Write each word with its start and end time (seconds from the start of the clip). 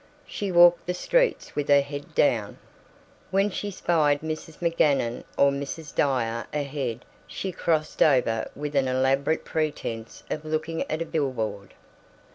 She 0.25 0.51
walked 0.51 0.87
the 0.87 0.95
streets 0.95 1.55
with 1.55 1.69
her 1.69 1.81
head 1.81 2.15
down. 2.15 2.57
When 3.29 3.51
she 3.51 3.69
spied 3.69 4.21
Mrs. 4.21 4.57
McGanum 4.57 5.25
or 5.37 5.51
Mrs. 5.51 5.93
Dyer 5.93 6.47
ahead 6.51 7.05
she 7.27 7.51
crossed 7.51 8.01
over 8.01 8.49
with 8.55 8.75
an 8.75 8.87
elaborate 8.87 9.45
pretense 9.45 10.23
of 10.31 10.43
looking 10.43 10.89
at 10.89 11.03
a 11.03 11.05
billboard. 11.05 11.75